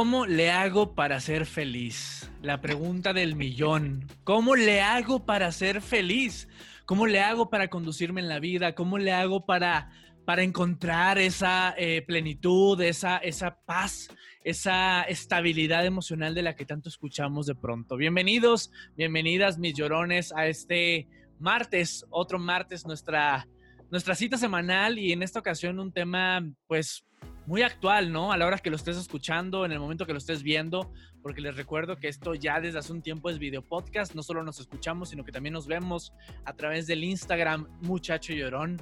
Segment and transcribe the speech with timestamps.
[0.00, 2.32] ¿Cómo le hago para ser feliz?
[2.40, 4.06] La pregunta del millón.
[4.24, 6.48] ¿Cómo le hago para ser feliz?
[6.86, 8.74] ¿Cómo le hago para conducirme en la vida?
[8.74, 9.90] ¿Cómo le hago para,
[10.24, 14.08] para encontrar esa eh, plenitud, esa, esa paz,
[14.42, 17.98] esa estabilidad emocional de la que tanto escuchamos de pronto?
[17.98, 21.08] Bienvenidos, bienvenidas mis llorones a este
[21.38, 23.46] martes, otro martes, nuestra,
[23.90, 27.04] nuestra cita semanal y en esta ocasión un tema pues
[27.50, 28.30] muy actual, ¿no?
[28.30, 31.40] A la hora que lo estés escuchando, en el momento que lo estés viendo, porque
[31.40, 34.60] les recuerdo que esto ya desde hace un tiempo es video podcast, no solo nos
[34.60, 36.12] escuchamos, sino que también nos vemos
[36.44, 38.80] a través del Instagram Muchacho Llorón.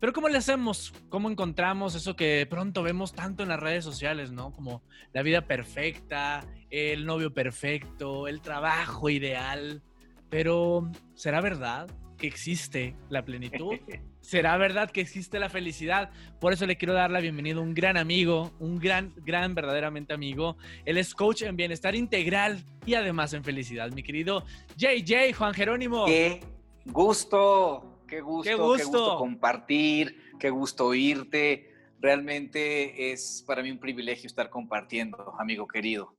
[0.00, 0.92] Pero ¿cómo le hacemos?
[1.08, 4.50] ¿Cómo encontramos eso que pronto vemos tanto en las redes sociales, ¿no?
[4.50, 9.84] Como la vida perfecta, el novio perfecto, el trabajo ideal.
[10.28, 11.86] Pero, ¿será verdad
[12.20, 13.76] que existe la plenitud?
[14.20, 16.10] será verdad que existe la felicidad.
[16.38, 20.12] Por eso le quiero dar la bienvenida a un gran amigo, un gran, gran, verdaderamente
[20.12, 20.56] amigo.
[20.84, 23.90] Él es coach en bienestar integral y además en felicidad.
[23.90, 24.44] Mi querido
[24.76, 26.06] JJ, Juan Jerónimo.
[26.06, 26.40] Qué
[26.86, 31.72] gusto, qué gusto, qué gusto, qué gusto compartir, qué gusto oírte.
[31.98, 36.14] Realmente es para mí un privilegio estar compartiendo, amigo querido.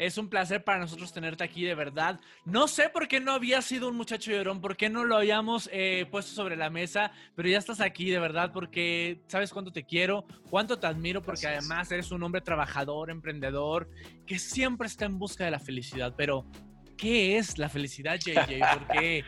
[0.00, 2.18] Es un placer para nosotros tenerte aquí, de verdad.
[2.46, 5.68] No sé por qué no había sido un muchacho llorón, por qué no lo habíamos
[5.74, 9.84] eh, puesto sobre la mesa, pero ya estás aquí, de verdad, porque sabes cuánto te
[9.84, 13.90] quiero, cuánto te admiro, porque además eres un hombre trabajador, emprendedor,
[14.26, 16.14] que siempre está en busca de la felicidad.
[16.16, 16.46] Pero,
[16.96, 18.58] ¿qué es la felicidad, JJ?
[18.78, 19.22] Porque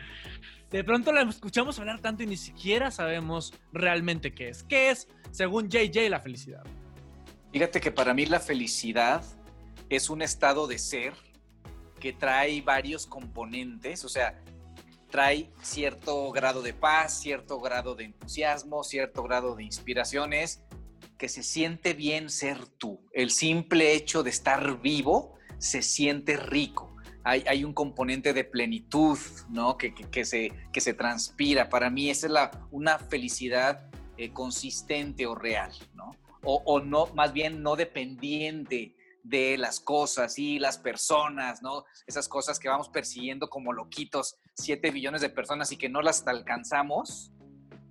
[0.71, 4.63] de pronto la escuchamos hablar tanto y ni siquiera sabemos realmente qué es.
[4.63, 6.63] ¿Qué es, según JJ, la felicidad?
[7.51, 9.23] Fíjate que para mí la felicidad
[9.89, 11.13] es un estado de ser
[11.99, 14.43] que trae varios componentes, o sea,
[15.09, 20.63] trae cierto grado de paz, cierto grado de entusiasmo, cierto grado de inspiraciones,
[21.17, 22.99] que se siente bien ser tú.
[23.13, 26.95] El simple hecho de estar vivo se siente rico.
[27.23, 29.17] Hay, un componente de plenitud,
[29.49, 29.77] ¿no?
[29.77, 31.69] Que, se, que se transpira.
[31.69, 36.11] Para mí esa es la, una felicidad eh, consistente o real, ¿no?
[36.43, 41.85] O, o, no, más bien no dependiente de las cosas y las personas, ¿no?
[42.05, 46.27] Esas cosas que vamos persiguiendo como loquitos, 7 billones de personas y que no las
[46.27, 47.31] alcanzamos.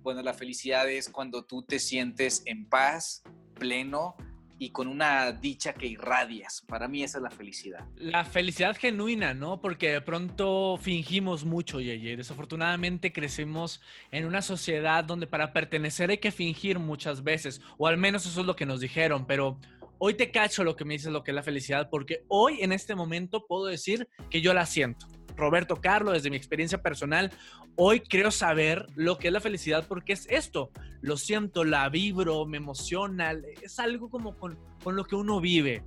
[0.03, 3.23] Bueno, la felicidad es cuando tú te sientes en paz,
[3.55, 4.15] pleno
[4.59, 6.63] y con una dicha que irradias.
[6.67, 7.85] Para mí esa es la felicidad.
[7.95, 9.59] La felicidad genuina, ¿no?
[9.59, 12.15] Porque de pronto fingimos mucho, Yeye.
[12.15, 17.97] Desafortunadamente crecemos en una sociedad donde para pertenecer hay que fingir muchas veces, o al
[17.97, 19.57] menos eso es lo que nos dijeron, pero
[20.05, 22.73] hoy te cacho lo que me dices, lo que es la felicidad, porque hoy en
[22.73, 25.07] este momento puedo decir que yo la siento.
[25.37, 27.31] Roberto Carlos, desde mi experiencia personal,
[27.77, 30.71] hoy creo saber lo que es la felicidad porque es esto.
[30.99, 33.31] Lo siento, la vibro, me emociona,
[33.61, 35.85] es algo como con, lo que uno vive.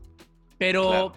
[0.56, 1.12] Pero,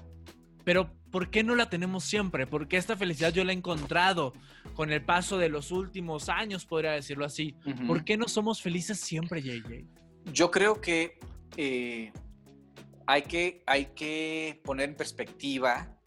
[0.66, 2.48] pero, ¿por qué no la tenemos siempre?
[2.48, 4.34] Porque esta felicidad yo la he encontrado
[4.76, 7.56] con el paso de los últimos años, podría decirlo así.
[7.88, 9.86] ¿Por qué no somos felices siempre, JJ?
[10.34, 11.18] Yo creo que
[11.56, 12.12] eh,
[13.10, 15.98] hay que, hay que poner en perspectiva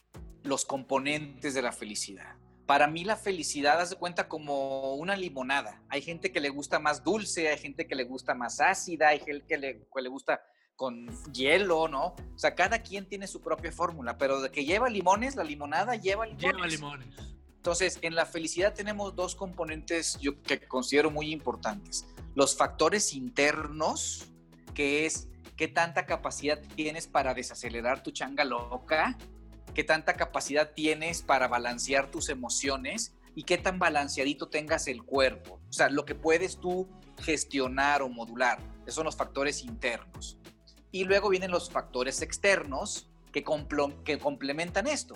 [0.44, 2.36] los componentes de la felicidad.
[2.64, 5.82] Para mí la felicidad hace cuenta como una limonada.
[5.88, 9.18] Hay gente que le gusta más dulce, hay gente que le gusta más ácida, hay
[9.18, 10.42] gente que le, que le gusta
[10.76, 12.14] con hielo, ¿no?
[12.36, 15.96] O sea, cada quien tiene su propia fórmula, pero de que lleva limones, la limonada
[15.96, 16.54] lleva limones.
[16.54, 17.08] Lleva limones.
[17.56, 22.06] Entonces, en la felicidad tenemos dos componentes yo que considero muy importantes.
[22.36, 24.28] Los factores internos,
[24.72, 29.16] que es qué tanta capacidad tienes para desacelerar tu changa loca,
[29.74, 35.60] qué tanta capacidad tienes para balancear tus emociones y qué tan balanceadito tengas el cuerpo.
[35.68, 36.88] O sea, lo que puedes tú
[37.20, 38.58] gestionar o modular.
[38.82, 40.38] Esos son los factores internos.
[40.90, 43.44] Y luego vienen los factores externos que,
[44.04, 45.14] que complementan esto.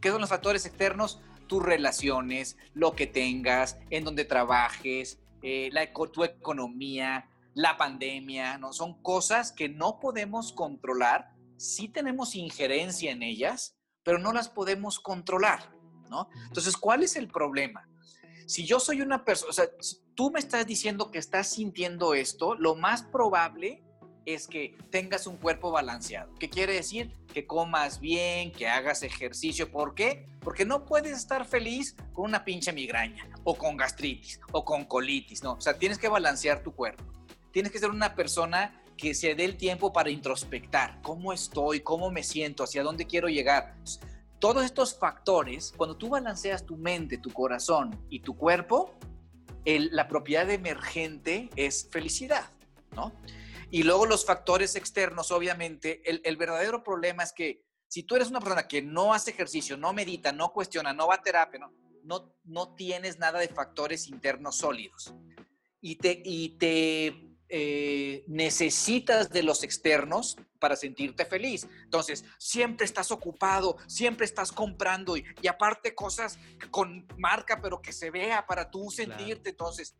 [0.00, 1.20] ¿Qué son los factores externos?
[1.48, 8.74] Tus relaciones, lo que tengas, en donde trabajes, eh, la, tu economía, la pandemia, ¿no?
[8.74, 15.00] Son cosas que no podemos controlar, sí tenemos injerencia en ellas, pero no las podemos
[15.00, 15.74] controlar,
[16.10, 16.28] ¿no?
[16.48, 17.88] Entonces, ¿cuál es el problema?
[18.46, 19.64] Si yo soy una persona, o sea,
[20.14, 23.82] tú me estás diciendo que estás sintiendo esto, lo más probable
[24.26, 26.34] es que tengas un cuerpo balanceado.
[26.38, 27.10] ¿Qué quiere decir?
[27.32, 29.70] Que comas bien, que hagas ejercicio.
[29.70, 30.26] ¿Por qué?
[30.40, 35.42] Porque no puedes estar feliz con una pinche migraña o con gastritis o con colitis,
[35.42, 35.54] ¿no?
[35.54, 37.04] O sea, tienes que balancear tu cuerpo.
[37.56, 41.00] Tienes que ser una persona que se dé el tiempo para introspectar.
[41.00, 41.80] ¿Cómo estoy?
[41.80, 42.62] ¿Cómo me siento?
[42.62, 43.74] ¿Hacia dónde quiero llegar?
[44.38, 48.94] Todos estos factores, cuando tú balanceas tu mente, tu corazón y tu cuerpo,
[49.64, 52.44] la propiedad emergente es felicidad,
[52.94, 53.14] ¿no?
[53.70, 58.40] Y luego los factores externos, obviamente, el, verdadero problema es que si tú eres una
[58.40, 61.72] persona que no hace ejercicio, no medita, no cuestiona, no va a terapia, no,
[62.04, 65.14] no, no tienes nada de factores internos sólidos
[65.80, 71.68] y te, y te eh, necesitas de los externos para sentirte feliz.
[71.84, 76.38] Entonces, siempre estás ocupado, siempre estás comprando y, aparte cosas
[76.70, 79.50] con marca, pero que se vea para tú sentirte.
[79.50, 79.96] Entonces,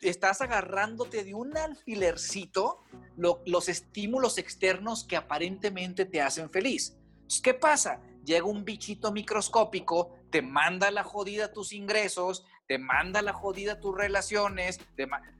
[0.00, 2.82] estás agarrándote de un alfilercito
[3.16, 6.96] los estímulos externos que aparentemente te hacen feliz.
[7.42, 8.00] ¿Qué pasa?
[8.24, 13.96] Llega un bichito microscópico, te manda la jodida tus ingresos, te manda la jodida tus
[13.96, 14.78] relaciones,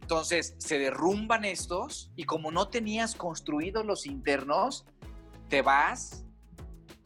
[0.01, 4.87] entonces se derrumban estos y como no tenías construidos los internos,
[5.49, 6.25] te vas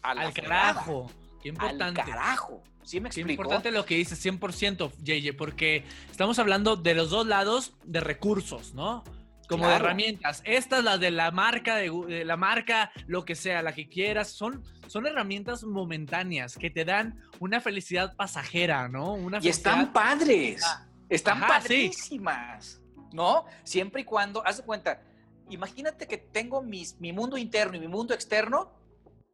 [0.00, 1.10] al carajo.
[1.42, 2.00] Qué importante.
[2.00, 2.62] Al carajo.
[2.84, 3.26] ¿Sí me explico?
[3.26, 8.00] Qué importante lo que dices, 100%, JJ, porque estamos hablando de los dos lados de
[8.00, 9.02] recursos, ¿no?
[9.48, 10.42] Como de herramientas.
[10.44, 14.62] Estas, las de la marca, de, la marca, lo que sea, la que quieras, son,
[14.86, 19.14] son herramientas momentáneas que te dan una felicidad pasajera, ¿no?
[19.14, 22.80] Una y están padres, ah, están padrísimas,
[23.12, 23.44] ¿no?
[23.64, 25.02] Siempre y cuando, haz de cuenta,
[25.50, 28.72] imagínate que tengo mis, mi mundo interno y mi mundo externo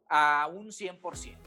[0.09, 1.37] a un 100%.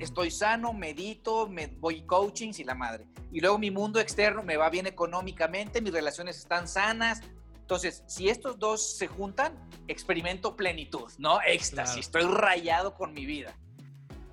[0.00, 3.06] Estoy sano, medito, me voy coaching y la madre.
[3.30, 7.20] Y luego mi mundo externo me va bien económicamente, mis relaciones están sanas,
[7.66, 9.52] entonces, si estos dos se juntan,
[9.88, 11.40] experimento plenitud, ¿no?
[11.44, 13.56] Éxtasis, estoy rayado con mi vida.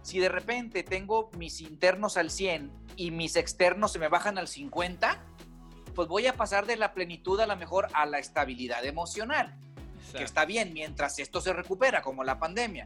[0.03, 4.47] Si de repente tengo mis internos al 100 y mis externos se me bajan al
[4.47, 5.25] 50,
[5.95, 9.57] pues voy a pasar de la plenitud a la mejor a la estabilidad emocional,
[10.15, 12.85] que está bien mientras esto se recupera, como la pandemia.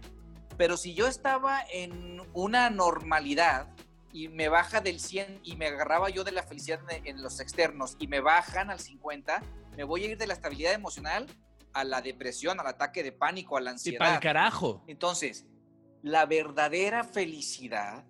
[0.55, 3.67] Pero si yo estaba en una normalidad
[4.13, 7.97] y me baja del 100 y me agarraba yo de la felicidad en los externos
[7.99, 9.43] y me bajan al 50,
[9.77, 11.27] me voy a ir de la estabilidad emocional
[11.71, 13.97] a la depresión, al ataque de pánico, a la ansiedad.
[13.97, 14.83] Y para el carajo.
[14.87, 15.45] Entonces,
[16.01, 18.03] la verdadera felicidad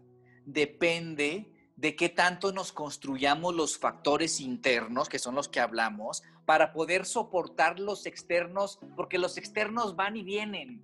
[0.45, 6.71] depende de qué tanto nos construyamos los factores internos, que son los que hablamos, para
[6.71, 10.81] poder soportar los externos, porque los externos van y vienen,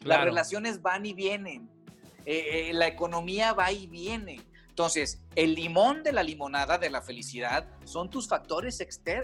[0.00, 1.70] las relaciones van y vienen,
[2.26, 4.42] eh, eh, la economía va y viene.
[4.76, 8.78] Entonces, el limón de la limonada de la felicidad son tus factores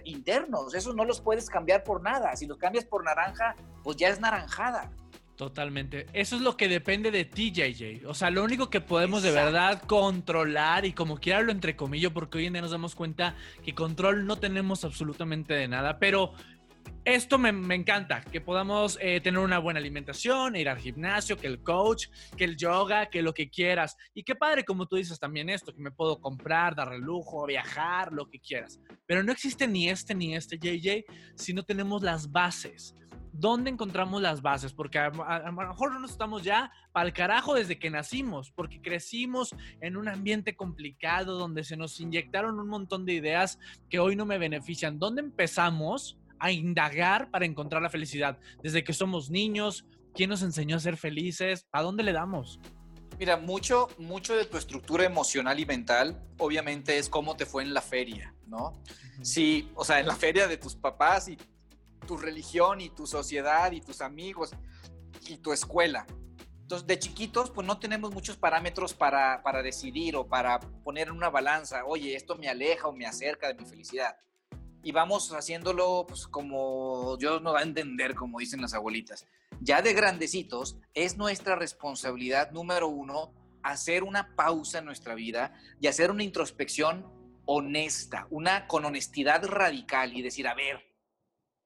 [0.04, 0.72] internos.
[0.72, 2.34] Esos no los puedes cambiar por nada.
[2.37, 3.54] Si los cambias por naranja,
[3.84, 4.90] pues ya es naranjada.
[5.37, 6.06] Totalmente.
[6.14, 8.06] Eso es lo que depende de ti, JJ.
[8.06, 12.38] O sea, lo único que podemos de verdad controlar y como quiera lo entrecomillo, porque
[12.38, 16.32] hoy en día nos damos cuenta que control no tenemos absolutamente de nada, pero
[17.05, 21.61] esto me, encanta, que podamos eh, tener una buena alimentación, ir al gimnasio, que el
[21.61, 22.06] coach,
[22.37, 23.96] que el yoga, que lo que quieras.
[24.14, 28.12] Y qué padre, como tú dices también esto, que me puedo comprar, darle lujo, viajar,
[28.12, 28.81] lo que quieras.
[29.06, 32.95] Pero no existe ni este ni este JJ si no tenemos las bases.
[33.33, 34.73] ¿Dónde encontramos las bases?
[34.73, 39.57] Porque a, lo mejor no estamos ya para el carajo desde que nacimos, porque crecimos
[39.80, 44.26] en un ambiente complicado donde se nos inyectaron un montón de ideas que hoy no
[44.26, 44.99] me benefician.
[44.99, 46.18] ¿Dónde empezamos?
[46.42, 48.37] A indagar para encontrar la felicidad.
[48.64, 51.68] Desde que somos niños, ¿quién nos enseñó a ser felices?
[51.70, 52.58] ¿A dónde le damos?
[53.16, 57.72] Mira, mucho, mucho de tu estructura emocional y mental, obviamente, es cómo te fue en
[57.72, 58.72] la feria, ¿no?
[59.22, 61.38] Sí, o sea, en la feria de tus papás y
[62.08, 64.50] tu religión y tu sociedad y tus amigos
[65.28, 66.04] y tu escuela.
[66.62, 71.14] Entonces, de chiquitos, pues no tenemos muchos parámetros para, para decidir o para poner en
[71.14, 74.16] una balanza, oye, esto me aleja o me acerca de mi felicidad
[74.83, 79.27] y vamos haciéndolo pues, como Dios nos va a entender, como dicen las abuelitas.
[79.61, 85.87] Ya de grandecitos, es nuestra responsabilidad número uno hacer una pausa en nuestra vida y
[85.87, 87.07] hacer una introspección
[87.45, 90.85] honesta, una con honestidad radical y decir, a ver,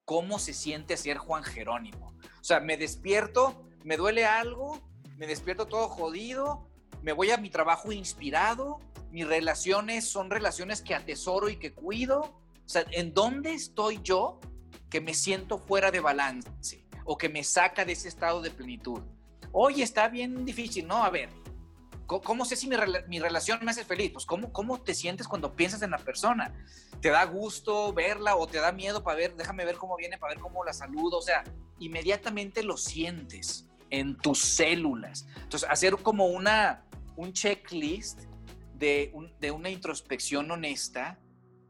[0.05, 2.15] ¿cómo se siente ser Juan Jerónimo?
[2.41, 4.81] O sea, me despierto, me duele algo,
[5.17, 6.69] me despierto todo jodido,
[7.03, 8.79] me voy a mi trabajo inspirado,
[9.11, 14.41] mis relaciones son relaciones que atesoro y que cuido, o sea, ¿en dónde estoy yo
[14.91, 19.01] que me siento fuera de balance o que me saca de ese estado de plenitud?
[19.53, 21.05] Oye, está bien difícil, ¿no?
[21.05, 21.31] A ver,
[22.07, 22.77] ¿cómo, sé si mi,
[23.21, 24.11] relación me hace feliz?
[24.13, 26.53] Pues ¿cómo, ¿cómo te sientes cuando piensas en la persona?
[27.01, 30.35] ¿Te da gusto verla o te da miedo para ver, déjame ver cómo viene, para
[30.35, 31.19] ver cómo la saludo?
[31.19, 31.45] O sea,
[31.79, 35.29] inmediatamente lo sientes en tus células.
[35.37, 38.23] Entonces, hacer como una, un checklist
[38.75, 41.21] de, de una introspección honesta,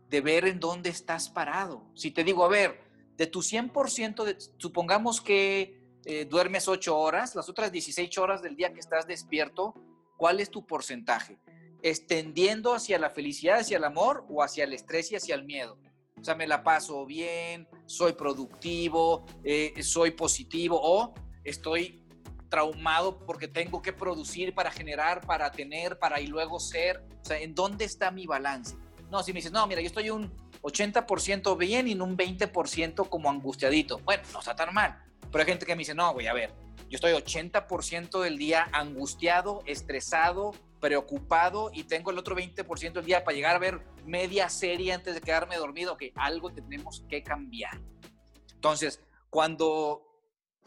[0.08, 1.84] de ver en dónde estás parado.
[1.94, 2.80] Si te digo, a ver,
[3.16, 8.56] de tu 100%, de, supongamos que eh, duermes 8 horas, las otras 16 horas del
[8.56, 9.74] día que estás despierto,
[10.16, 11.38] ¿cuál es tu porcentaje?
[11.82, 15.78] ¿Extendiendo hacia la felicidad, hacia el amor o hacia el estrés y hacia el miedo?
[16.20, 22.06] O sea, me la paso bien, soy productivo, eh, soy positivo o estoy
[22.48, 27.04] traumado porque tengo que producir para generar, para tener, para y luego ser.
[27.20, 28.76] O sea, ¿en dónde está mi balance?
[29.10, 30.32] No, si me dices, no, mira, yo estoy un
[30.62, 33.98] 80% bien y en un 20% como angustiadito.
[33.98, 35.02] Bueno, no está tan mal.
[35.30, 36.52] Pero hay gente que me dice, no, güey, a ver,
[36.88, 43.24] yo estoy 80% del día angustiado, estresado, preocupado y tengo el otro 20% del día
[43.24, 47.80] para llegar a ver media serie antes de quedarme dormido, que algo tenemos que cambiar.
[48.54, 50.02] Entonces, cuando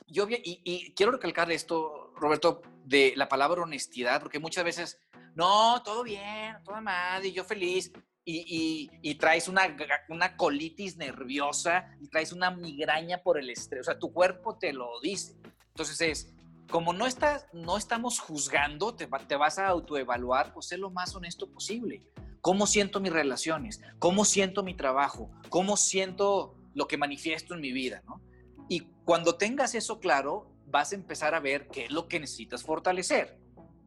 [0.07, 4.99] yo vi, y, quiero recalcar esto, Roberto, de la palabra honestidad, porque muchas veces,
[5.35, 7.91] no, todo bien, todo mal, y yo feliz,
[8.25, 9.75] y, y, y, traes una,
[10.09, 14.73] una colitis nerviosa, y traes una migraña por el estrés, o sea, tu cuerpo te
[14.73, 15.35] lo dice.
[15.69, 16.33] Entonces es,
[16.69, 21.15] como no, estás, no estamos juzgando, te, te vas a autoevaluar, pues sé lo más
[21.15, 22.03] honesto posible.
[22.41, 23.81] ¿Cómo siento mis relaciones?
[23.97, 25.31] ¿Cómo siento mi trabajo?
[25.49, 28.01] ¿Cómo siento lo que manifiesto en mi vida?
[28.05, 28.21] ¿no?
[28.69, 32.63] Y cuando tengas eso claro, vas a empezar a ver qué es lo que necesitas
[32.63, 33.37] fortalecer.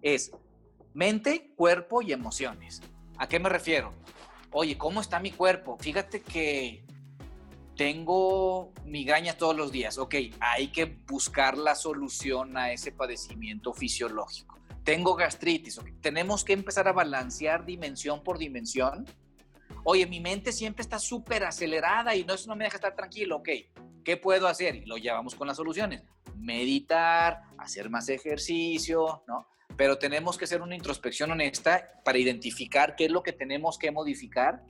[0.03, 0.33] Es
[0.93, 2.83] mente, cuerpo y emociones.
[3.17, 3.95] ¿A qué me refiero?
[4.55, 5.79] Oye, ¿cómo está mi cuerpo?
[5.81, 6.85] Fíjate que
[7.75, 9.97] tengo migrañas todos los días.
[9.97, 14.61] Ok, hay que buscar la solución a ese padecimiento fisiológico.
[14.85, 15.81] Tengo gastritis.
[16.03, 19.07] Tenemos que empezar a balancear dimensión por dimensión.
[19.85, 23.37] Oye, mi mente siempre está súper acelerada y no, eso no me deja estar tranquilo.
[23.37, 23.49] Ok,
[24.05, 24.77] ¿qué puedo hacer?
[24.77, 26.03] Y lo llevamos con las soluciones.
[26.37, 29.47] Meditar, hacer más ejercicio, ¿no?
[29.77, 33.91] Pero tenemos que hacer una introspección honesta para identificar qué es lo que tenemos que
[33.91, 34.63] modificar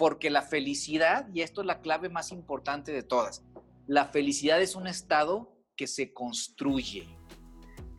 [0.00, 3.44] porque la felicidad, y esto es la clave más importante de todas,
[3.86, 7.06] la felicidad es un estado que se construye.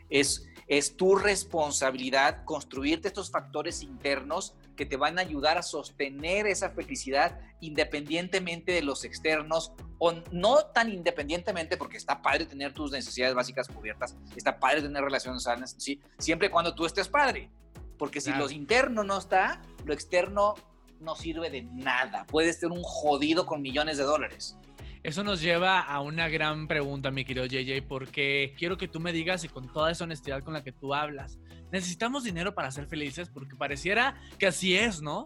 [0.09, 6.47] Es, es tu responsabilidad construirte estos factores internos que te van a ayudar a sostener
[6.47, 12.91] esa felicidad independientemente de los externos o no tan independientemente porque está padre tener tus
[12.91, 16.01] necesidades básicas cubiertas, está padre tener relaciones sanas, ¿sí?
[16.17, 17.51] siempre y cuando tú estés padre.
[17.99, 18.45] Porque si claro.
[18.45, 20.55] lo interno no está, lo externo
[20.99, 22.25] no sirve de nada.
[22.25, 24.57] Puedes ser un jodido con millones de dólares.
[25.03, 29.13] Eso nos lleva a una gran pregunta, mi querido JJ, porque quiero que tú me
[29.13, 31.37] digas y con toda esa honestidad con la que tú hablas,
[31.71, 33.29] ¿necesitamos dinero para ser felices?
[33.29, 35.25] Porque pareciera que así es, ¿no?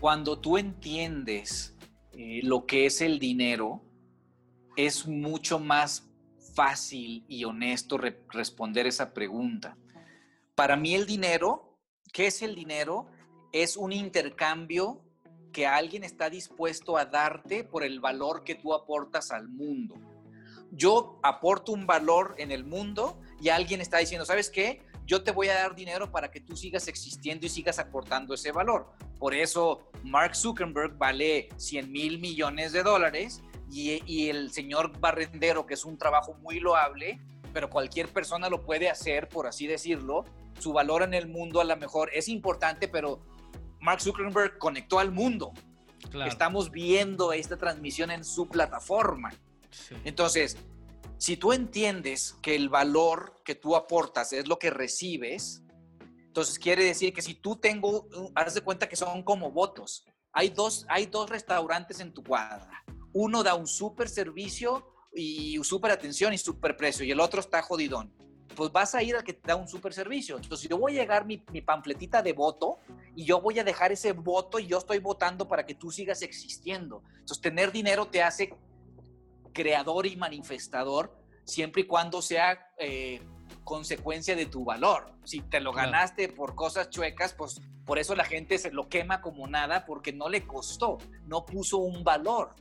[0.00, 1.75] Cuando tú entiendes
[2.16, 3.82] eh, lo que es el dinero,
[4.76, 6.08] es mucho más
[6.54, 9.76] fácil y honesto re responder esa pregunta.
[10.54, 11.78] Para mí el dinero,
[12.12, 13.08] ¿qué es el dinero?
[13.62, 15.00] es un intercambio
[15.52, 19.94] que alguien está dispuesto a darte por el valor que tú aportas al mundo.
[20.70, 24.82] Yo aporto un valor en el mundo y alguien está diciendo, ¿sabes qué?
[25.06, 28.50] Yo te voy a dar dinero para que tú sigas existiendo y sigas aportando ese
[28.50, 28.90] valor.
[29.18, 35.66] Por eso Mark Zuckerberg vale 100 mil millones de dólares y, y, el señor barrendero,
[35.66, 37.20] que es un trabajo muy loable,
[37.52, 40.24] pero cualquier persona lo puede hacer, por así decirlo.
[40.58, 43.20] Su valor en el mundo a lo mejor es importante, pero
[43.80, 45.52] Mark Zuckerberg conectó al mundo.
[46.10, 46.30] Claro.
[46.30, 49.32] Estamos viendo esta transmisión en su plataforma.
[49.70, 49.94] Sí.
[50.04, 50.56] Entonces,
[51.18, 55.62] si tú entiendes que el valor que tú aportas es lo que recibes,
[56.26, 60.04] entonces quiere decir que si tú tengo, haz de cuenta que son como votos.
[60.32, 62.84] Hay dos, hay dos restaurantes en tu cuadra.
[63.14, 67.62] Uno da un súper servicio y súper atención y súper precio y el otro está
[67.62, 68.12] jodidón
[68.56, 70.36] pues vas a ir al que te da un super servicio.
[70.36, 72.78] Entonces, yo voy a llegar mi, mi pamfletita de voto
[73.14, 76.22] y yo voy a dejar ese voto y yo estoy votando para que tú sigas
[76.22, 77.02] existiendo.
[77.10, 78.54] Entonces, tener dinero te hace
[79.56, 83.22] creador y manifestador siempre y cuando sea eh,
[83.64, 85.14] consecuencia de tu valor.
[85.24, 89.22] Si te lo ganaste por cosas chuecas, pues por eso la gente se lo quema
[89.22, 92.54] como nada porque no le costó, no puso un valor.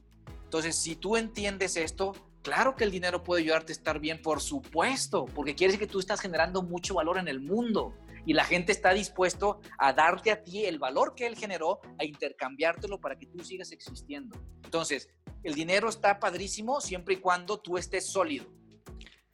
[0.46, 2.14] Entonces, si tú entiendes esto,
[2.46, 5.92] Claro que el dinero puede ayudarte a estar bien, por supuesto, porque quiere decir que
[5.92, 10.30] tú estás generando mucho valor en el mundo y la gente está dispuesto a darte
[10.30, 14.38] a ti el valor que él generó, a intercambiártelo para que tú sigas existiendo.
[14.64, 15.10] Entonces,
[15.46, 18.46] el dinero está padrísimo siempre y cuando tú estés sólido.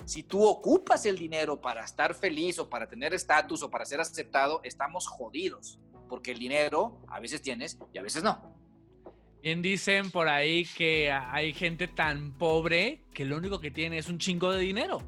[0.06, 4.01] Si tú ocupas el dinero para estar feliz o para tener estatus o para ser
[4.01, 8.60] aceptado, estamos jodidos, porque el dinero a veces tienes y a veces no.
[9.41, 14.10] Bien dicen por ahí que hay gente tan pobre que lo único que tiene es
[14.10, 15.01] un chingo de dinero.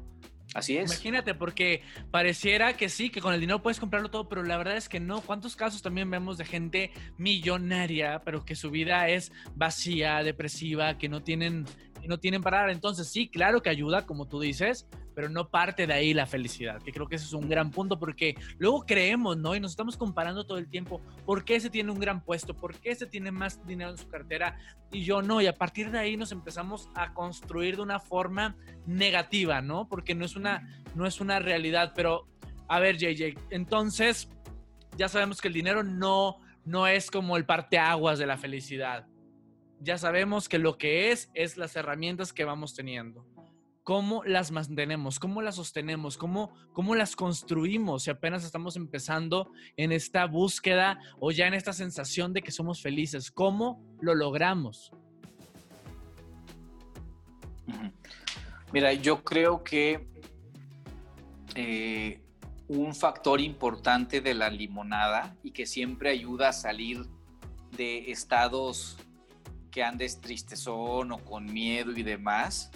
[0.54, 0.90] Así es.
[0.92, 1.82] Imagínate, porque
[2.12, 5.00] pareciera que sí, que con el dinero puedes comprarlo todo, pero la verdad es que
[5.00, 5.20] no.
[5.20, 11.08] ¿Cuántos casos también vemos de gente millonaria, pero que su vida es vacía, depresiva, que
[11.08, 11.66] no tienen,
[12.04, 12.70] que no tienen para dar?
[12.70, 16.82] Entonces, sí, claro que ayuda, como tú dices, pero no parte de ahí la felicidad,
[16.82, 19.54] que creo que ese es un gran punto porque luego creemos, ¿no?
[19.54, 22.54] Y nos estamos comparando todo el tiempo, ¿por qué ese tiene un gran puesto?
[22.54, 24.58] ¿Por qué ese tiene más dinero en su cartera
[24.92, 25.40] y yo no?
[25.40, 28.54] Y a partir de ahí nos empezamos a construir de una forma
[28.86, 29.88] negativa, ¿no?
[29.88, 32.26] Porque no es una, no es una realidad, pero
[32.68, 34.28] a ver, JJ, entonces
[34.98, 39.06] ya sabemos que el dinero no, no es como el parteaguas de la felicidad.
[39.80, 43.26] Ya sabemos que lo que es es las herramientas que vamos teniendo.
[43.82, 49.92] Cómo las mantenemos, cómo las sostenemos, cómo, cómo las construimos si apenas estamos empezando en
[49.92, 54.90] esta búsqueda o ya en esta sensación de que somos felices, cómo lo logramos.
[58.72, 60.08] Mira, yo creo que
[61.54, 62.20] eh,
[62.68, 67.06] un factor importante de la limonada y que siempre ayuda a salir
[67.76, 68.96] de estados
[69.74, 72.70] que andes tristezón o con miedo y demás,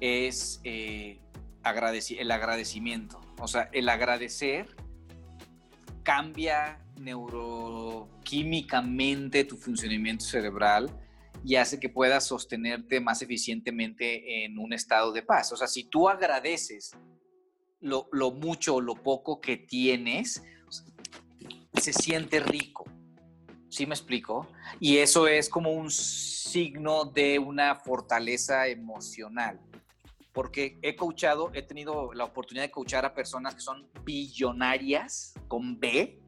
[0.00, 1.20] es eh,
[1.62, 3.20] el agradecimiento.
[3.38, 4.74] O sea, el agradecer
[6.02, 10.88] cambia neuroquímicamente tu funcionamiento cerebral
[11.44, 15.52] y hace que puedas sostenerte más eficientemente en un estado de paz.
[15.52, 16.92] O sea, si tú agradeces
[17.80, 20.42] lo, lo mucho o lo poco que tienes,
[21.74, 22.86] se siente rico.
[23.68, 24.46] ¿Sí me explico?
[24.80, 29.60] Y eso es como un signo de una fortaleza emocional
[30.36, 35.80] porque he coachado, he tenido la oportunidad de coachar a personas que son billonarias con
[35.80, 36.20] B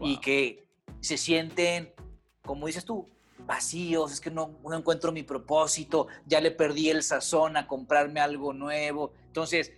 [0.00, 0.66] y que
[0.98, 1.94] se sienten,
[2.42, 3.08] como dices tú,
[3.46, 8.18] vacíos, es que no, no, encuentro mi propósito, ya le perdí el sazón a comprarme
[8.18, 9.12] algo nuevo.
[9.26, 9.72] Entonces,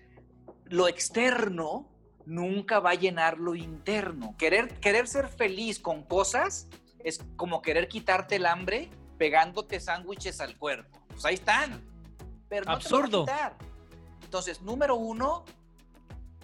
[0.65, 1.87] lo externo
[2.25, 4.37] nunca va a llenar lo interno.
[4.39, 6.67] Querer, querer ser feliz con cosas
[7.05, 10.99] es como querer quitarte el hambre pegándote sándwiches al cuerpo.
[11.09, 11.91] Pues ahí están
[12.51, 13.25] pero no Absurdo.
[14.23, 15.45] Entonces, número uno,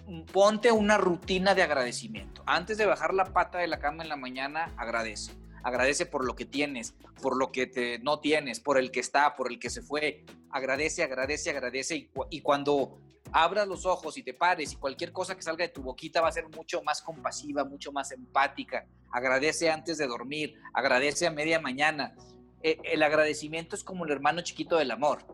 [0.07, 2.42] mm, ponte una rutina de agradecimiento.
[2.47, 5.33] Antes de bajar la pata de la cama en la mañana, agradece.
[5.62, 9.35] Agradece por lo que tienes, por lo que te, no tienes, por el que está,
[9.35, 10.25] por el que se fue.
[10.51, 11.97] Agradece, agradece, agradece.
[11.97, 13.01] Y, y cuando
[13.32, 16.28] abras los ojos y te pares y cualquier cosa que salga de tu boquita va
[16.28, 18.86] a ser mucho más compasiva, mucho más empática.
[19.10, 22.14] Agradece antes de dormir, agradece a media mañana.
[22.62, 25.24] E, el agradecimiento es como el hermano chiquito del amor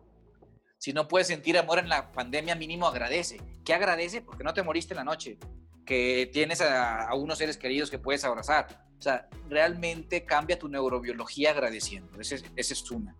[0.83, 3.40] si no puedes sentir amor en la pandemia, mínimo agradece.
[3.64, 4.20] ¿Qué agradece?
[4.20, 5.38] Porque no te moriste en la noche,
[5.87, 8.85] que tienes a, unos seres queridos que puedes abrazar.
[8.98, 12.20] O sea, realmente cambia tu neurobiología agradeciendo.
[12.20, 13.14] Esa es, una.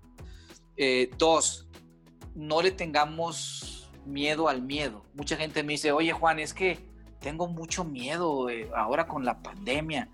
[0.76, 1.68] Eh, dos,
[2.35, 3.71] no le tengamos
[4.05, 5.05] miedo al miedo.
[5.15, 6.79] Mucha gente me dice, oye Juan, es que
[7.21, 10.11] tengo mucho miedo eh, ahora con la pandemia.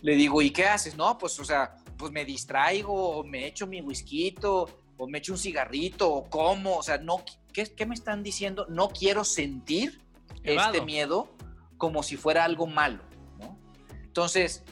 [0.00, 0.96] Le digo, ¿y qué haces?
[0.96, 5.38] No, pues, o sea, pues me distraigo, me echo mi whisky, o me echo un
[5.38, 8.66] cigarrito, o como, o sea, no, ¿qué, me están diciendo?
[8.68, 10.00] No quiero sentir
[10.42, 11.28] este miedo
[11.76, 13.02] como si fuera algo malo,
[13.38, 13.58] ¿no?
[14.02, 14.64] Entonces,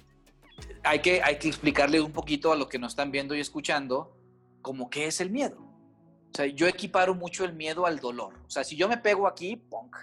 [0.82, 4.16] hay que, hay que explicarle un poquito a lo que nos están viendo y escuchando,
[4.62, 5.67] como qué es el miedo.
[6.32, 8.34] O sea, yo equiparo mucho el miedo al dolor.
[8.46, 9.96] O sea, si yo me pego aquí, punk,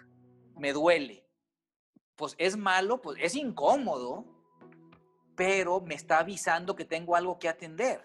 [0.57, 1.25] me duele.
[2.15, 4.25] Pues es malo, pues es incómodo,
[5.35, 8.01] pero me está avisando que tengo algo que atender.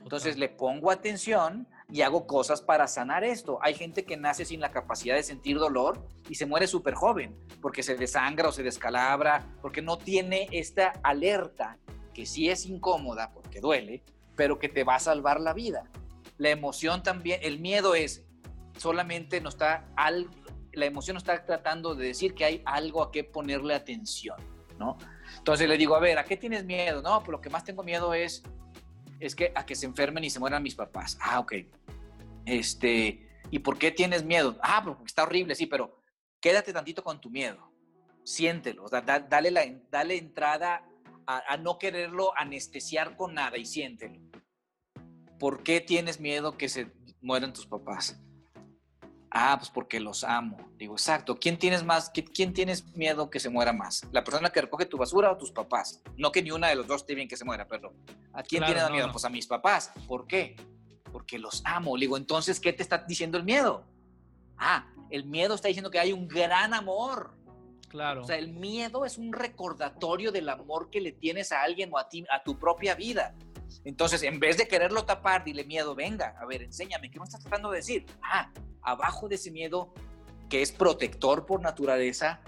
[0.00, 3.58] Entonces le pongo atención y hago cosas para sanar esto.
[3.62, 7.36] Hay gente que nace sin la capacidad de sentir dolor y se muere súper joven
[7.60, 11.78] porque se desangra o se descalabra, porque no tiene esta alerta
[12.12, 14.02] que sí es incómoda porque duele,
[14.36, 15.90] pero que te va a salvar la vida.
[16.38, 18.24] La emoción también, el miedo es
[18.76, 20.28] solamente no está al,
[20.72, 24.36] la emoción está tratando de decir que hay algo a qué ponerle atención,
[24.78, 24.96] ¿no?
[25.36, 27.02] Entonces le digo, a ver, ¿a qué tienes miedo?
[27.02, 28.42] No, pues lo que más tengo miedo es
[29.20, 31.18] es que a que se enfermen y se mueran mis papás.
[31.20, 31.54] Ah, ok.
[32.44, 34.56] Este, ¿y por qué tienes miedo?
[34.62, 36.02] Ah, porque está horrible, sí, pero
[36.40, 37.72] quédate tantito con tu miedo.
[38.24, 40.84] Siéntelo, dale, la, dale entrada
[41.26, 44.20] a, no quererlo anestesiar con nada y siéntelo.
[45.38, 48.20] ¿Por qué tienes miedo que se mueran tus papás?
[49.30, 50.56] Ah, pues porque los amo.
[50.78, 51.38] Digo, exacto.
[51.38, 52.10] ¿Quién tienes más?
[52.10, 54.06] ¿Quién tienes miedo que se muera más?
[54.10, 56.02] ¿La persona que recoge tu basura o tus papás?
[56.16, 57.92] No que ni una de los dos esté bien que se muera, pero
[58.32, 59.10] ¿a quién tiene miedo?
[59.12, 59.92] Pues a mis papás.
[60.06, 60.56] ¿Por qué?
[61.12, 61.96] Porque los amo.
[61.96, 63.84] digo, entonces, ¿qué te está diciendo el miedo?
[64.56, 67.37] Ah, el miedo está diciendo que hay un gran amor.
[67.88, 68.22] Claro.
[68.22, 71.98] O sea, el miedo es un recordatorio del amor que le tienes a alguien o
[71.98, 73.34] a ti, a tu propia vida.
[73.84, 77.40] Entonces, en vez de quererlo tapar, dile miedo, venga, a ver, enséñame, ¿qué me estás
[77.40, 78.06] tratando de decir?
[78.22, 78.50] Ah,
[78.82, 79.92] abajo de ese miedo,
[80.48, 82.40] que es protector por naturaleza,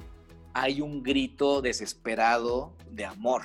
[0.54, 3.42] hay un grito desesperado de amor.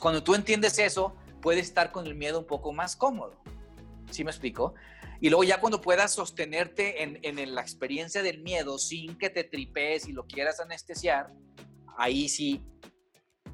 [0.00, 3.40] Cuando tú entiendes eso, puedes estar con el miedo un poco más cómodo.
[4.10, 4.74] ¿Sí me explico?
[5.20, 9.44] Y luego ya cuando puedas sostenerte en, en la experiencia del miedo sin que te
[9.44, 11.32] tripees y lo quieras anestesiar,
[11.96, 12.62] ahí sí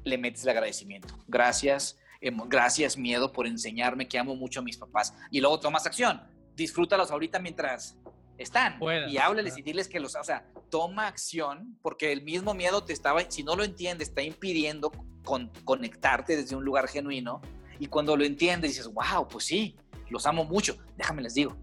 [0.03, 1.17] le metes el agradecimiento.
[1.27, 5.13] Gracias, gracias miedo por enseñarme que amo mucho a mis papás.
[5.31, 6.21] Y luego tomas acción.
[6.55, 7.97] Disfrútalos ahorita mientras
[8.37, 8.79] están.
[9.09, 12.93] y háblales y diles que los, o sea, toma acción porque el mismo miedo te
[12.93, 14.91] estaba, si no lo entiendes, está impidiendo
[15.23, 17.41] con, conectarte desde un lugar genuino.
[17.77, 19.75] Y cuando lo entiendes, dices, wow, pues sí,
[20.09, 20.77] los amo mucho.
[20.97, 21.55] Déjame les digo.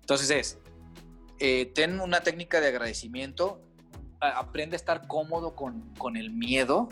[0.00, 0.58] Entonces es,
[1.38, 3.60] eh, ten una técnica de agradecimiento,
[4.20, 6.88] aprende a estar cómodo con, con el miedo.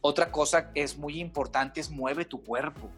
[0.00, 2.90] Otra cosa que es muy importante es mueve tu cuerpo.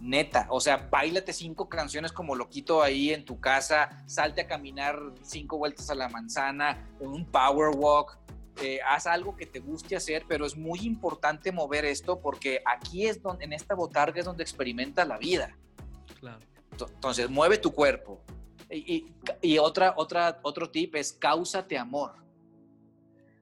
[0.00, 4.98] Neta, o sea, bailate cinco canciones como loquito ahí en tu casa, salte a caminar
[5.22, 8.18] cinco vueltas a la manzana, un power walk,
[8.62, 13.06] eh, haz algo que te guste hacer, pero es muy importante mover esto porque aquí
[13.06, 15.56] es donde, en esta botarga es donde experimenta la vida.
[16.20, 16.40] Claro.
[16.80, 18.22] Entonces, mueve tu cuerpo.
[18.70, 22.14] Y, y, otra, otra, otro tip es cáusate amor.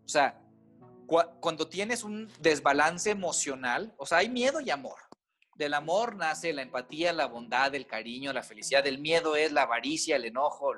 [0.04, 0.38] O sea,
[1.40, 4.98] cuando tienes un desbalance emocional, o sea, hay miedo y amor.
[5.56, 8.82] Del amor nace la empatía, la bondad, el cariño, la felicidad.
[8.82, 10.72] Del miedo es la avaricia, el enojo.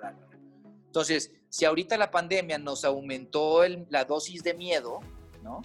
[0.87, 5.01] Entonces, si ahorita la pandemia nos aumentó la dosis de miedo,
[5.43, 5.63] ¿no?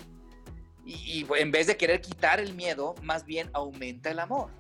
[0.86, 4.52] Y, en vez de querer quitar el miedo, más bien aumenta el amor.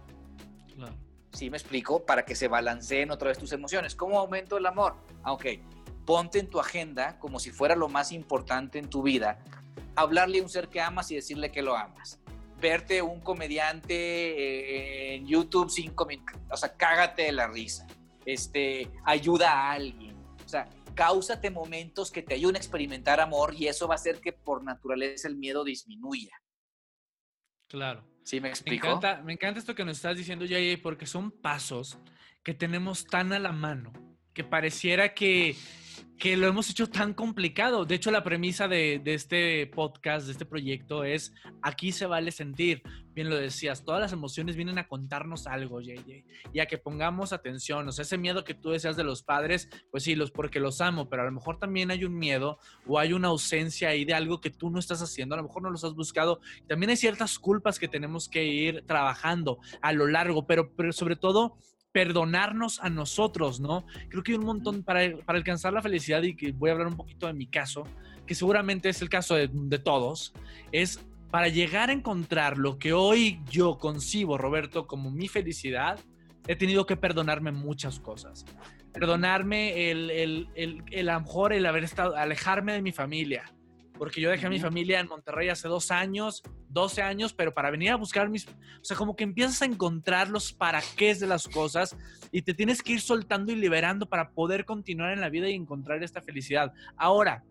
[0.75, 0.95] Claro.
[1.31, 2.05] ¿Sí me explico?
[2.05, 3.95] Para que se balanceen otra vez tus emociones.
[3.95, 4.95] ¿Cómo aumento el amor?
[5.23, 5.45] Ah, ok,
[6.05, 9.39] ponte en tu agenda como si fuera lo más importante en tu vida,
[9.95, 12.19] hablarle a un ser que amas y decirle que lo amas.
[12.59, 17.85] Verte un comediante eh, en YouTube cinco minutos, o sea, cágate de la risa.
[18.25, 20.15] Este, ayuda a alguien.
[20.43, 24.19] O sea, cáusate momentos que te ayuden a experimentar amor y eso va a hacer
[24.19, 26.31] que por naturaleza el miedo disminuya.
[27.69, 28.03] Claro.
[28.23, 28.85] ¿Sí me explico?
[28.85, 31.97] Me encanta, me encanta esto que nos estás diciendo, Jay, porque son pasos
[32.43, 33.93] que tenemos tan a la mano
[34.33, 35.55] que pareciera que
[36.19, 37.85] que lo hemos hecho tan complicado.
[37.85, 42.83] De hecho, la premisa de, este podcast, de este proyecto, es aquí se vale sentir.
[43.13, 47.31] Bien lo decías, todas las emociones vienen a contarnos algo, JJ, y a que pongamos
[47.31, 47.87] atención.
[47.87, 50.81] O sea, ese miedo que tú deseas de los padres, pues sí, los porque los
[50.81, 54.13] amo, pero a lo mejor también hay un miedo o hay una ausencia ahí de
[54.13, 56.41] algo que tú no estás haciendo, a lo mejor no los has buscado.
[56.67, 61.15] También hay ciertas culpas que tenemos que ir trabajando a lo largo, pero, pero sobre
[61.15, 61.57] todo
[61.91, 63.85] perdonarnos a nosotros, ¿no?
[64.09, 66.97] Creo que hay un montón para, alcanzar la felicidad y que voy a hablar un
[66.97, 67.83] poquito de mi caso,
[68.27, 70.33] que seguramente es el caso de, todos,
[70.71, 70.99] es
[71.31, 75.99] para llegar a encontrar lo que hoy yo concibo, Roberto, como mi felicidad,
[76.47, 78.45] he tenido que perdonarme muchas cosas.
[78.93, 83.53] Perdonarme el, el, el, el, a lo mejor el haber estado, alejarme de mi familia,
[83.99, 87.69] porque yo dejé a mi familia en Monterrey hace dos años, 12 años, pero para
[87.69, 88.47] venir a buscar mis...
[88.47, 91.97] O sea, como que empiezas a encontrar los para qué de las cosas
[92.31, 95.53] y te tienes que ir soltando y liberando para poder continuar en la vida y
[95.53, 96.71] encontrar esta felicidad.
[96.95, 97.43] Ahora,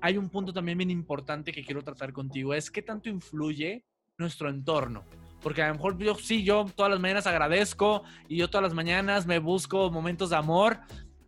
[0.00, 3.84] hay un punto también bien importante que quiero tratar contigo, es qué tanto influye
[4.18, 5.04] nuestro entorno.
[5.42, 8.74] Porque a lo mejor yo sí, yo todas las mañanas agradezco y yo todas las
[8.74, 10.80] mañanas me busco momentos de amor,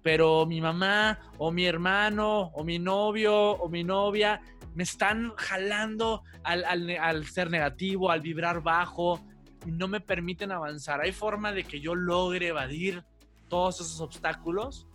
[0.03, 4.41] pero mi mamá o mi hermano o mi novio o mi novia
[4.77, 9.25] me están jalando al, ser negativo, al vibrar bajo,
[9.65, 11.01] y no me permiten avanzar.
[11.01, 13.03] ¿Hay forma de que yo logre evadir
[13.49, 14.87] todos esos obstáculos?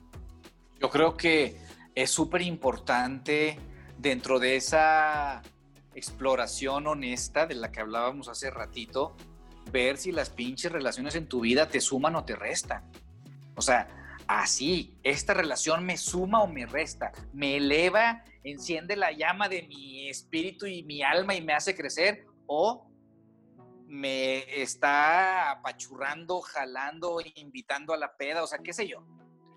[0.79, 1.57] Yo creo que
[1.95, 3.57] es súper importante
[3.97, 5.41] dentro de esa
[5.95, 9.15] exploración honesta de la que hablábamos hace ratito,
[9.71, 12.83] ver si las pinches relaciones en tu vida te suman o te restan.
[13.55, 14.00] O sea,
[14.39, 20.07] así, esta relación me suma o me resta, me eleva, enciende la llama de mi
[20.07, 22.87] espíritu y mi alma y me hace crecer, o
[23.87, 29.03] me está apachurrando, jalando, invitando a la peda, o sea, qué sé yo.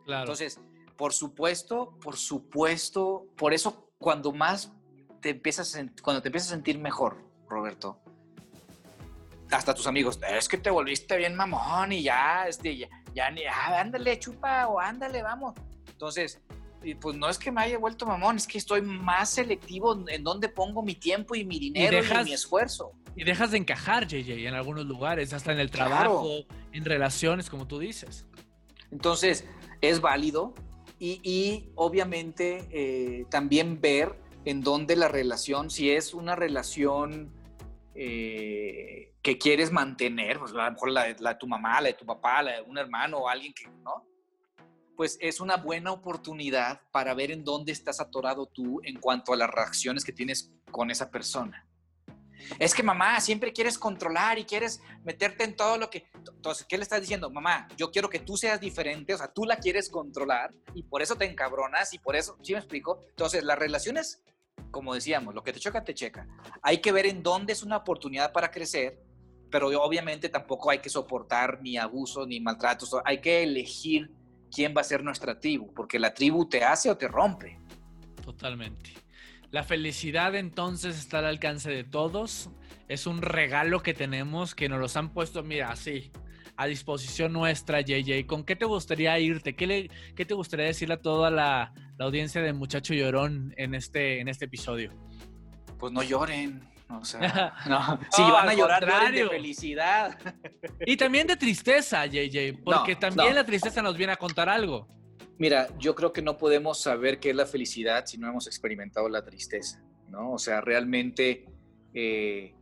[0.06, 0.60] Entonces,
[0.96, 4.72] por supuesto, por supuesto, por eso cuando más
[5.20, 8.00] te empiezas, cuando te empiezas a sentir mejor, Roberto,
[9.50, 13.80] hasta tus amigos, es que te volviste bien mamón y ya, este, ya, ya, ah,
[13.80, 15.54] ándale, chupa o ándale, vamos.
[15.88, 16.40] Entonces,
[17.00, 20.48] pues no es que me haya vuelto mamón, es que estoy más selectivo en dónde
[20.48, 22.92] pongo mi tiempo y mi dinero y, mi esfuerzo.
[23.16, 27.66] Y dejas de encajar, JJ, en algunos lugares, hasta en el trabajo, en relaciones, como
[27.66, 28.26] tú dices.
[28.90, 29.46] Entonces,
[29.80, 30.54] es válido
[30.98, 37.32] y, obviamente eh, también ver en dónde la relación, si es una relación
[37.94, 42.42] eh, que quieres mantener, pues a mejor la, de tu mamá, la de tu papá,
[42.42, 44.06] la de un hermano o alguien que, ¿no?
[44.96, 49.36] Pues es una buena oportunidad para ver en dónde estás atorado tú en cuanto a
[49.36, 51.66] las reacciones que tienes con esa persona.
[52.58, 56.06] Es que mamá, siempre quieres controlar y quieres meterte en todo lo que...
[56.14, 57.30] Entonces, ¿qué le estás diciendo?
[57.30, 61.00] Mamá, yo quiero que tú seas diferente, o sea, tú la quieres controlar y por
[61.00, 63.06] eso te encabronas y por eso, ¿sí me explico?
[63.08, 64.22] Entonces, las relaciones
[64.70, 66.26] como decíamos, lo que te choca, te checa.
[66.62, 69.00] Hay que ver en dónde es una oportunidad para crecer,
[69.54, 72.96] pero obviamente tampoco hay que soportar ni abuso ni maltratos.
[73.04, 74.10] Hay que elegir
[74.50, 77.60] quién va a ser nuestra tribu, porque la tribu te hace o te rompe.
[78.20, 78.90] Totalmente.
[79.52, 82.50] La felicidad entonces está al alcance de todos.
[82.88, 86.10] Es un regalo que tenemos que nos los han puesto, mira, así,
[86.56, 88.26] a disposición nuestra, JJ.
[88.26, 89.54] ¿Con qué te gustaría irte?
[89.54, 93.76] ¿Qué, le, qué te gustaría decirle a toda la, la, audiencia de Muchacho Llorón en
[93.76, 94.90] este, en este episodio?
[95.78, 96.73] Pues no lloren.
[96.88, 98.00] O sea, no.
[98.10, 100.18] Si van a llorar, de felicidad.
[100.86, 104.88] Y también de tristeza, JJ, porque también la tristeza nos viene a contar algo.
[105.38, 109.08] Mira, yo creo que no podemos saber qué es la felicidad si no hemos experimentado
[109.08, 110.32] la tristeza, ¿no?
[110.32, 111.46] O sea, realmente
[111.92, 112.54] eh,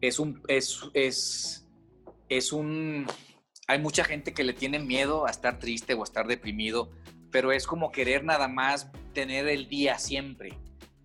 [0.00, 1.66] es un, es, es,
[2.28, 3.06] es un,
[3.66, 6.90] hay mucha gente que le tiene miedo a estar triste o a estar deprimido,
[7.30, 10.58] pero es como querer nada más tener el día siempre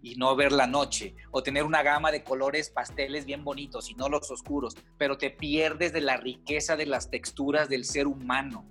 [0.05, 3.95] y no ver la noche, o tener una gama de colores pasteles bien bonitos y
[3.95, 8.65] no los oscuros, pero te pierdes de la riqueza de las texturas del ser humano.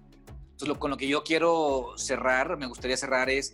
[0.53, 3.53] Entonces, con lo que yo quiero cerrar, me gustaría cerrar es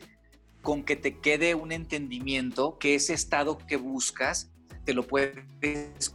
[0.60, 4.50] con que te quede un entendimiento que ese estado que buscas
[4.84, 6.14] te lo puedes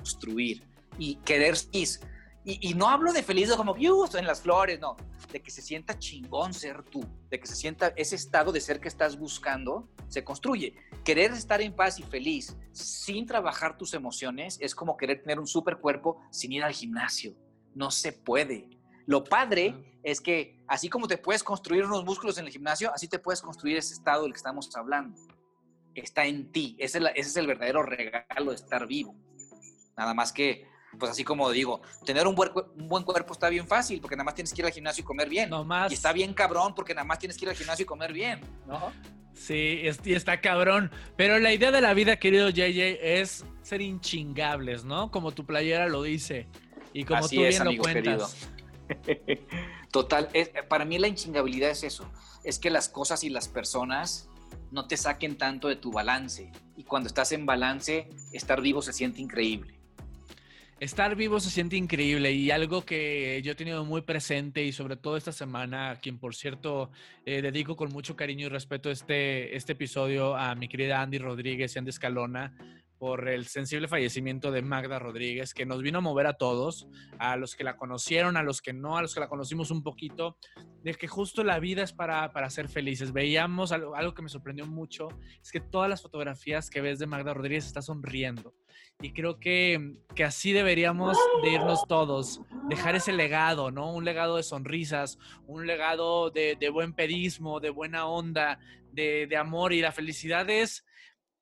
[0.00, 0.64] construir
[0.98, 1.54] y querer
[2.44, 4.96] y, no hablo de feliz como en las flores, no.
[5.30, 8.80] De que se sienta chingón ser tú, de que se sienta ese estado de ser
[8.80, 10.74] que estás buscando, se construye.
[11.04, 15.46] Querer estar en paz y feliz sin trabajar tus emociones es como querer tener un
[15.46, 17.34] super cuerpo sin ir al gimnasio.
[17.74, 18.70] No se puede.
[19.04, 23.08] Lo padre es que así como te puedes construir unos músculos en el gimnasio, así
[23.08, 25.20] te puedes construir ese estado del que estamos hablando.
[25.94, 26.76] Está en ti.
[26.78, 29.14] ese es el verdadero regalo de estar vivo.
[29.98, 30.66] Nada más que
[30.98, 34.24] pues así como digo, tener un buen, un buen cuerpo está bien fácil porque nada
[34.24, 35.50] más tienes que ir al gimnasio y comer bien.
[35.50, 35.90] No más.
[35.90, 38.40] Y está bien cabrón porque nada más tienes que ir al gimnasio y comer bien,
[38.66, 38.92] ¿no?
[39.34, 40.90] Sí, está cabrón.
[41.16, 45.10] Pero la idea de la vida, querido JJ, es ser inchingables, ¿no?
[45.10, 46.48] Como tu playera lo dice.
[46.92, 48.48] Y como tú bien lo cuentas.
[49.92, 50.28] Total,
[50.68, 52.10] para mí la inchingabilidad es eso.
[52.44, 54.28] Es que las cosas y las personas
[54.70, 56.50] no te saquen tanto de tu balance.
[56.76, 59.77] Y cuando estás en balance, estar vivo se siente increíble.
[60.80, 64.96] Estar vivo se siente increíble y algo que yo he tenido muy presente y sobre
[64.96, 66.92] todo esta semana, a quien por cierto
[67.26, 71.74] eh, dedico con mucho cariño y respeto este, este episodio a mi querida Andy Rodríguez
[71.74, 72.52] y Andy Escalona
[72.98, 77.36] por el sensible fallecimiento de Magda Rodríguez, que nos vino a mover a todos, a
[77.36, 80.36] los que la conocieron, a los que no, a los que la conocimos un poquito,
[80.82, 83.12] de que justo la vida es para, para ser felices.
[83.12, 85.08] Veíamos algo, algo que me sorprendió mucho,
[85.42, 88.54] es que todas las fotografías que ves de Magda Rodríguez está sonriendo.
[89.00, 93.92] Y creo que, que, así deberíamos de irnos todos, dejar ese legado, ¿no?
[93.92, 98.58] Un legado de sonrisas, un legado de, de buen pedismo, de buena onda,
[98.90, 99.72] de, de, amor.
[99.72, 100.84] Y la felicidad es,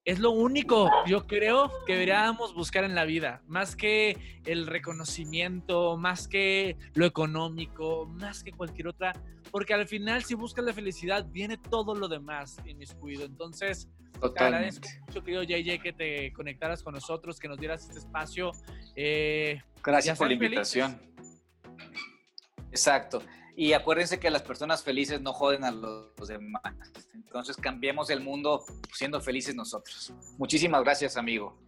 [0.07, 5.97] es lo único, yo creo, que deberíamos buscar en la vida, más que el reconocimiento,
[5.97, 9.12] más que lo económico, más que cualquier otra,
[9.51, 13.25] porque al final si buscas la felicidad viene todo lo demás inmiscuido.
[13.25, 13.88] Entonces,
[14.21, 18.53] te agradezco mucho, querido JJ, que te conectaras con nosotros, que nos dieras este espacio.
[18.95, 21.01] Eh, Gracias por la invitación.
[22.71, 23.23] Exacto.
[23.57, 26.62] Y acuérdense que las personas felices no joden a los demás.
[27.14, 30.12] Entonces cambiemos el mundo siendo felices nosotros.
[30.37, 31.59] Muchísimas gracias, amigo.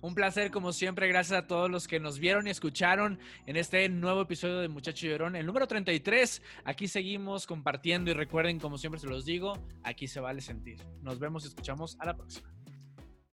[0.00, 3.88] Un placer, como siempre, gracias a todos los que nos vieron y escucharon en este
[3.88, 6.42] nuevo episodio de Muchacho Llorón, el número 33.
[6.64, 9.54] Aquí seguimos compartiendo y recuerden, como siempre se los digo,
[9.84, 10.78] aquí se vale sentir.
[11.02, 12.52] Nos vemos y escuchamos a la próxima.